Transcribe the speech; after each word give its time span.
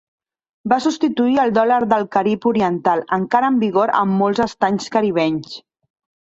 Va 0.71 0.77
substituir 0.85 1.35
el 1.43 1.51
dòlar 1.57 1.77
del 1.91 2.05
Carib 2.15 2.47
Oriental, 2.53 3.03
encara 3.19 3.53
en 3.53 3.61
vigor 3.65 3.95
en 4.01 4.17
molts 4.23 4.43
estats 4.47 4.91
caribenys. 4.97 5.55